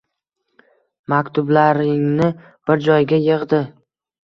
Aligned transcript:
Maktublaringni 1.13 2.33
bir 2.71 2.85
joyga 2.89 3.23
yig’di 3.29 3.63